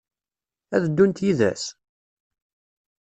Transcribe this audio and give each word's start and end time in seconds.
Ad 0.75 0.81
ddunt 0.87 1.23
yid-s? 1.25 1.65